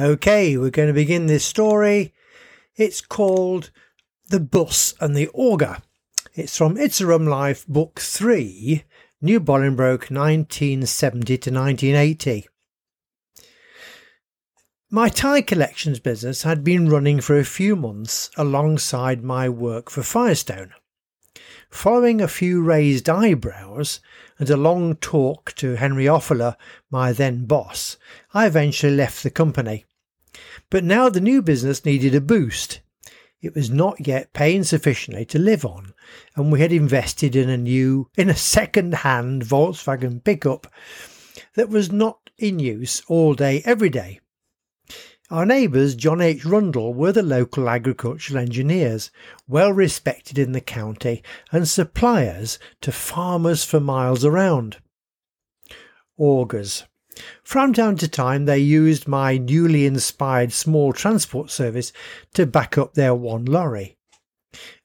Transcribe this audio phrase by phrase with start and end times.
[0.00, 2.14] Okay, we're going to begin this story.
[2.76, 3.72] It's called
[4.28, 5.78] The Bus and the Auger.
[6.34, 8.84] It's from It's a Rum Life, Book 3,
[9.20, 12.46] New Bolingbroke, 1970 to 1980.
[14.88, 20.04] My tie collections business had been running for a few months alongside my work for
[20.04, 20.74] Firestone.
[21.70, 23.98] Following a few raised eyebrows
[24.38, 26.54] and a long talk to Henry Offaler,
[26.88, 27.96] my then boss,
[28.32, 29.84] I eventually left the company.
[30.70, 32.80] But now the new business needed a boost.
[33.40, 35.94] It was not yet paying sufficiently to live on,
[36.34, 40.66] and we had invested in a new, in a second-hand Volkswagen pickup
[41.54, 44.20] that was not in use all day, every day.
[45.30, 46.44] Our neighbours, John H.
[46.46, 49.10] Rundle, were the local agricultural engineers,
[49.46, 54.78] well respected in the county and suppliers to farmers for miles around.
[56.18, 56.84] Augers.
[57.42, 61.92] From time to time, they used my newly inspired small transport service
[62.34, 63.96] to back up their one lorry.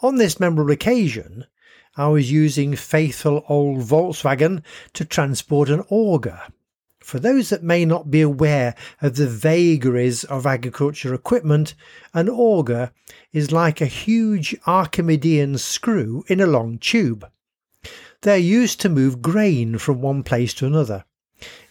[0.00, 1.46] On this memorable occasion,
[1.96, 4.62] I was using faithful old Volkswagen
[4.94, 6.42] to transport an auger
[7.06, 11.76] for those that may not be aware of the vagaries of agriculture equipment,
[12.12, 12.90] an auger
[13.32, 17.30] is like a huge Archimedean screw in a long tube.
[18.22, 21.04] They're used to move grain from one place to another.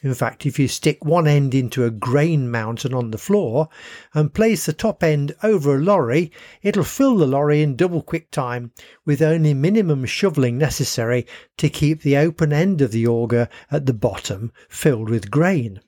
[0.02, 3.70] In fact, if you stick one end into a grain mountain on the floor
[4.14, 8.30] and place the top end over a lorry, it'll fill the lorry in double quick
[8.30, 8.72] time
[9.06, 11.26] with only minimum shoveling necessary
[11.58, 15.82] to keep the open end of the auger at the bottom filled with grain.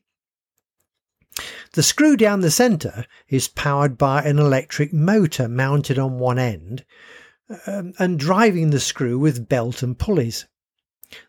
[1.74, 6.84] The screw down the centre is powered by an electric motor mounted on one end
[7.68, 10.48] um, and driving the screw with belt and pulleys.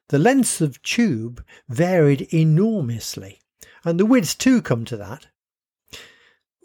[0.09, 3.41] The lengths of tube varied enormously,
[3.85, 5.27] and the widths too come to that.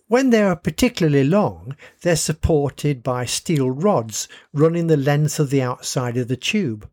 [0.07, 5.61] When they are particularly long, they're supported by steel rods running the length of the
[5.61, 6.89] outside of the tube.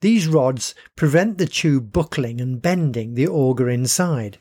[0.00, 4.38] These rods prevent the tube buckling and bending the auger inside.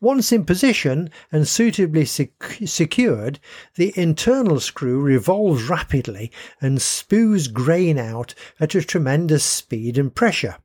[0.00, 3.38] Once in position and suitably sec- secured,
[3.76, 6.30] the internal screw revolves rapidly
[6.60, 10.56] and spews grain out at a tremendous speed and pressure.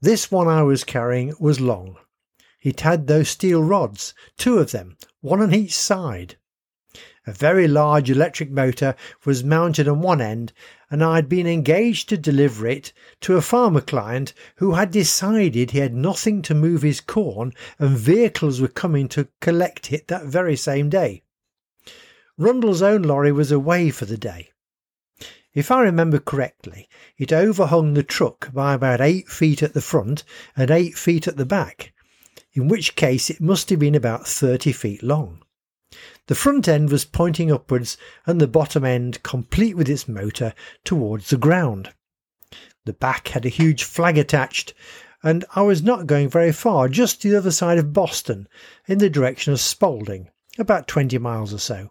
[0.00, 1.96] This one I was carrying was long.
[2.60, 6.36] It had those steel rods, two of them, one on each side.
[7.24, 10.52] A very large electric motor was mounted on one end,
[10.90, 15.70] and I had been engaged to deliver it to a farmer client who had decided
[15.70, 20.24] he had nothing to move his corn and vehicles were coming to collect it that
[20.24, 21.22] very same day.
[22.36, 24.50] Rundle's own lorry was away for the day.
[25.54, 30.24] If I remember correctly, it overhung the truck by about eight feet at the front
[30.56, 31.92] and eight feet at the back,
[32.52, 35.42] in which case it must have been about 30 feet long.
[36.28, 37.96] The front end was pointing upwards
[38.26, 41.92] and the bottom end, complete with its motor, towards the ground.
[42.84, 44.74] The back had a huge flag attached,
[45.22, 48.48] and I was not going very far, just the other side of Boston,
[48.86, 51.90] in the direction of Spalding, about 20 miles or so.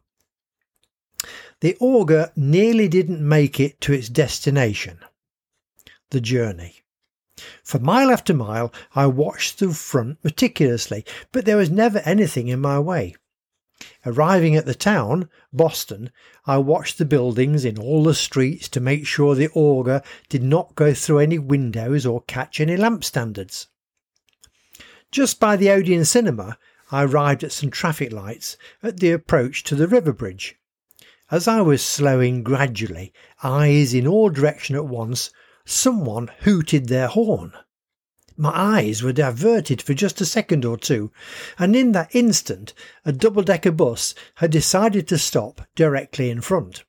[1.59, 4.99] The auger nearly didn't make it to its destination.
[6.09, 6.81] The journey.
[7.63, 12.59] For mile after mile, I watched the front meticulously, but there was never anything in
[12.59, 13.15] my way.
[14.05, 16.11] Arriving at the town, Boston,
[16.45, 20.75] I watched the buildings in all the streets to make sure the auger did not
[20.75, 23.67] go through any windows or catch any lamp standards.
[25.11, 26.57] Just by the Odeon Cinema,
[26.91, 30.55] I arrived at some traffic lights at the approach to the river bridge.
[31.29, 33.13] As I was slowing gradually,
[33.43, 35.31] eyes in all directions at once,
[35.63, 37.53] someone hooted their horn.
[38.41, 41.11] My eyes were diverted for just a second or two,
[41.59, 42.73] and in that instant
[43.05, 46.83] a double decker bus had decided to stop directly in front.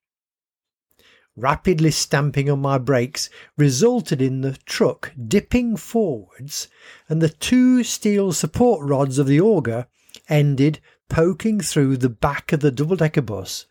[1.37, 6.69] Rapidly stamping on my brakes resulted in the truck dipping forwards,
[7.07, 9.89] and the two steel support rods of the auger
[10.31, 10.81] ended
[11.11, 13.67] poking through the back of the double decker bus,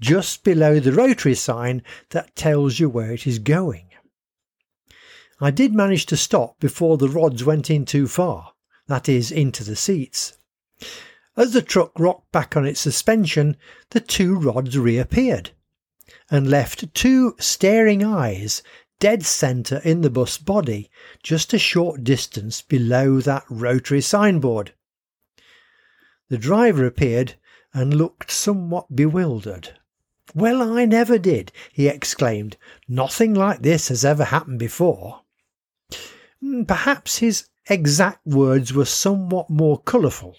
[0.00, 3.85] just below the rotary sign that tells you where it is going.
[5.40, 8.52] I did manage to stop before the rods went in too far,
[8.86, 10.38] that is, into the seats.
[11.36, 13.56] As the truck rocked back on its suspension,
[13.90, 15.50] the two rods reappeared
[16.30, 18.62] and left two staring eyes
[18.98, 20.90] dead centre in the bus body,
[21.22, 24.72] just a short distance below that rotary signboard.
[26.30, 27.34] The driver appeared
[27.74, 29.78] and looked somewhat bewildered.
[30.34, 32.56] Well, I never did, he exclaimed.
[32.88, 35.20] Nothing like this has ever happened before.
[36.46, 40.36] Hmm, perhaps his exact words were somewhat more colourful.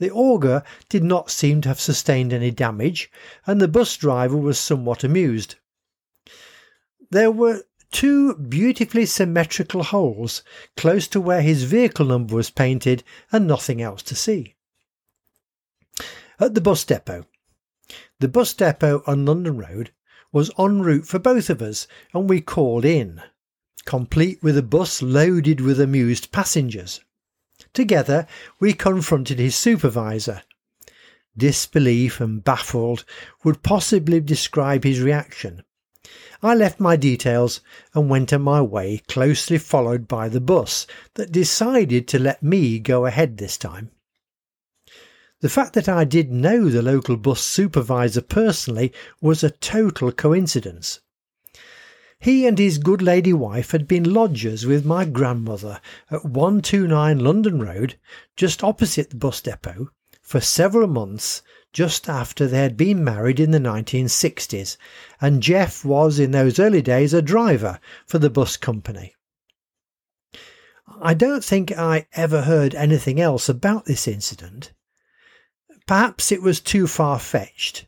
[0.00, 3.08] The auger did not seem to have sustained any damage,
[3.46, 5.54] and the bus driver was somewhat amused.
[7.12, 7.62] There were
[7.92, 10.42] two beautifully symmetrical holes
[10.76, 14.56] close to where his vehicle number was painted and nothing else to see.
[16.40, 17.26] At the bus depot.
[18.18, 19.92] The bus depot on London Road
[20.32, 23.22] was en route for both of us, and we called in,
[23.84, 27.00] complete with a bus loaded with amused passengers.
[27.72, 28.26] Together,
[28.60, 30.42] we confronted his supervisor.
[31.36, 33.04] Disbelief and baffled
[33.44, 35.62] would possibly describe his reaction.
[36.42, 37.60] I left my details
[37.94, 42.80] and went on my way, closely followed by the bus that decided to let me
[42.80, 43.90] go ahead this time.
[45.40, 51.00] The fact that I did know the local bus supervisor personally was a total coincidence.
[52.22, 57.60] He and his good lady wife had been lodgers with my grandmother at 129 London
[57.60, 57.98] Road,
[58.36, 59.90] just opposite the bus depot,
[60.20, 61.42] for several months
[61.72, 64.76] just after they had been married in the 1960s,
[65.20, 69.16] and Jeff was in those early days a driver for the bus company.
[71.00, 74.72] I don't think I ever heard anything else about this incident.
[75.88, 77.86] Perhaps it was too far fetched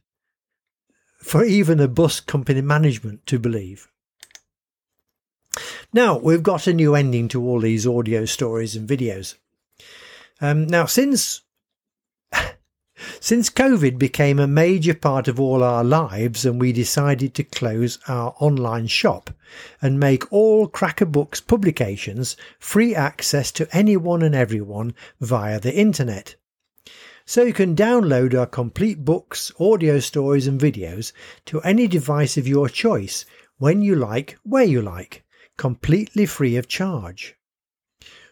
[1.18, 3.88] for even a bus company management to believe.
[5.94, 9.36] Now, we've got a new ending to all these audio stories and videos.
[10.40, 11.42] Um, now, since
[13.20, 18.00] since COVID became a major part of all our lives and we decided to close
[18.08, 19.30] our online shop
[19.80, 26.34] and make all Cracker Books publications free access to anyone and everyone via the internet.
[27.24, 31.12] So you can download our complete books, audio stories and videos
[31.44, 33.24] to any device of your choice
[33.58, 35.23] when you like, where you like
[35.56, 37.36] completely free of charge.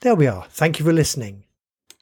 [0.00, 0.44] There we are.
[0.50, 1.44] Thank you for listening.